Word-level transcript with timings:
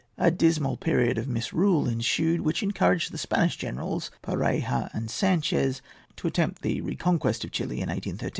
A 0.17 0.31
dismal 0.31 0.77
period 0.77 1.19
of 1.19 1.27
misrule 1.27 1.87
ensued, 1.87 2.41
which 2.41 2.63
encouraged 2.63 3.11
the 3.11 3.19
Spanish 3.19 3.55
generals, 3.55 4.09
Pareja 4.23 4.89
and 4.93 5.11
Sanchez, 5.11 5.83
to 6.15 6.25
attempt 6.27 6.63
the 6.63 6.81
reconquest 6.81 7.43
of 7.43 7.51
Chili 7.51 7.81
in 7.81 7.87
1813. 7.89 8.29